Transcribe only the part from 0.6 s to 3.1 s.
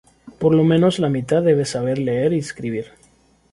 menos la mitad debe saber leer y escribir.